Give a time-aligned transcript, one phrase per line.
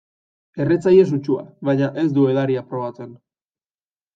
[0.63, 3.13] Erretzaile sutsua, baina ez du edaria probatzen.